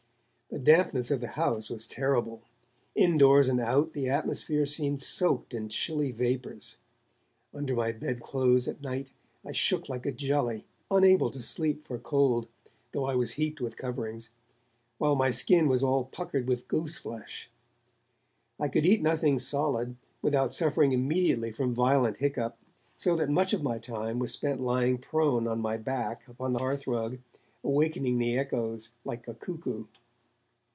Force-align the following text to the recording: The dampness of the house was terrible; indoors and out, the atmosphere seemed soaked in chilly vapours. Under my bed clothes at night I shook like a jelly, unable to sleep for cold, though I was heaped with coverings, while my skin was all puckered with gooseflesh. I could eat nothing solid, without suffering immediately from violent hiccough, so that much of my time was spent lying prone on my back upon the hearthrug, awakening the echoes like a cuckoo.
The 0.53 0.59
dampness 0.59 1.11
of 1.11 1.21
the 1.21 1.29
house 1.29 1.69
was 1.69 1.87
terrible; 1.87 2.41
indoors 2.93 3.47
and 3.47 3.61
out, 3.61 3.93
the 3.93 4.09
atmosphere 4.09 4.65
seemed 4.65 4.99
soaked 5.01 5.53
in 5.53 5.69
chilly 5.69 6.11
vapours. 6.11 6.75
Under 7.53 7.73
my 7.73 7.93
bed 7.93 8.19
clothes 8.19 8.67
at 8.67 8.81
night 8.81 9.11
I 9.45 9.53
shook 9.53 9.87
like 9.87 10.05
a 10.05 10.11
jelly, 10.11 10.67
unable 10.91 11.31
to 11.31 11.41
sleep 11.41 11.81
for 11.81 11.97
cold, 11.97 12.49
though 12.91 13.05
I 13.05 13.15
was 13.15 13.31
heaped 13.39 13.61
with 13.61 13.77
coverings, 13.77 14.29
while 14.97 15.15
my 15.15 15.31
skin 15.31 15.69
was 15.69 15.83
all 15.83 16.03
puckered 16.03 16.49
with 16.49 16.67
gooseflesh. 16.67 17.49
I 18.59 18.67
could 18.67 18.85
eat 18.85 19.01
nothing 19.01 19.39
solid, 19.39 19.95
without 20.21 20.51
suffering 20.51 20.91
immediately 20.91 21.53
from 21.53 21.73
violent 21.73 22.17
hiccough, 22.17 22.57
so 22.93 23.15
that 23.15 23.29
much 23.29 23.53
of 23.53 23.63
my 23.63 23.79
time 23.79 24.19
was 24.19 24.33
spent 24.33 24.59
lying 24.59 24.97
prone 24.97 25.47
on 25.47 25.61
my 25.61 25.77
back 25.77 26.27
upon 26.27 26.51
the 26.51 26.59
hearthrug, 26.59 27.19
awakening 27.63 28.19
the 28.19 28.37
echoes 28.37 28.89
like 29.05 29.29
a 29.29 29.33
cuckoo. 29.33 29.85